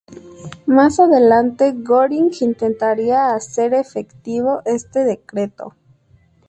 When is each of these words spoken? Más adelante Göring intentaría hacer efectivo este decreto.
Más 0.65 0.99
adelante 0.99 1.75
Göring 1.79 2.31
intentaría 2.41 3.35
hacer 3.35 3.75
efectivo 3.75 4.63
este 4.65 5.03
decreto. 5.05 5.75